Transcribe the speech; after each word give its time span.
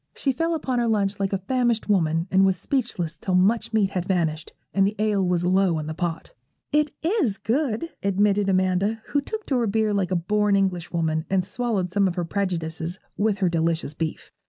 She 0.15 0.31
fell 0.31 0.55
upon 0.55 0.79
her 0.79 0.87
lunch 0.87 1.19
like 1.19 1.31
a 1.31 1.37
famished 1.37 1.87
woman, 1.87 2.27
and 2.31 2.43
was 2.43 2.57
speechless 2.57 3.17
till 3.17 3.35
much 3.35 3.71
meat 3.71 3.91
had 3.91 4.07
vanished, 4.07 4.51
and 4.73 4.87
the 4.87 4.95
ale 4.97 5.23
was 5.23 5.45
low 5.45 5.77
in 5.77 5.85
the 5.85 5.93
pot. 5.93 6.33
'It 6.71 6.89
is 7.03 7.37
good,' 7.37 7.89
admitted 8.01 8.49
Amanda, 8.49 9.03
who 9.09 9.21
took 9.21 9.45
to 9.45 9.57
her 9.59 9.67
beer 9.67 9.93
like 9.93 10.09
a 10.09 10.15
born 10.15 10.55
Englishwoman, 10.55 11.25
and 11.29 11.45
swallowed 11.45 11.91
some 11.91 12.07
of 12.07 12.15
her 12.15 12.25
prejudices 12.25 12.97
with 13.15 13.37
her 13.41 13.47
delicious 13.47 13.93
beef. 13.93 14.31